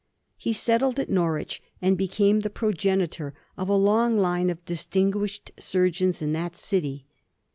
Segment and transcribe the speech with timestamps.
[0.35, 6.23] He settled at Norwich, and became the progenitor of a long line of distinguished surgeons
[6.23, 7.05] in that city.